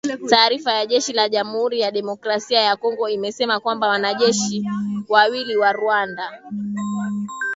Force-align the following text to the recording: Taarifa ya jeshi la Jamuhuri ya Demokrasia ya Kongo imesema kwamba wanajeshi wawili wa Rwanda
Taarifa 0.29 0.73
ya 0.73 0.85
jeshi 0.85 1.13
la 1.13 1.29
Jamuhuri 1.29 1.79
ya 1.79 1.91
Demokrasia 1.91 2.61
ya 2.61 2.75
Kongo 2.75 3.09
imesema 3.09 3.59
kwamba 3.59 3.87
wanajeshi 3.87 4.65
wawili 5.09 5.55
wa 5.57 5.71
Rwanda 5.73 6.41